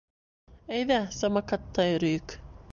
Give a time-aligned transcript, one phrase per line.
[0.77, 2.39] —Әйҙә, самокатта йөрөйөк.